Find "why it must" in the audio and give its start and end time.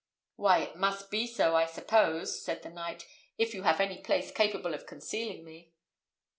0.35-1.11